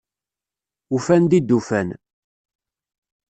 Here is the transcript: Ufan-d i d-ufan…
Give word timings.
Ufan-d 0.95 1.31
i 1.37 1.39
d-ufan… 1.41 1.89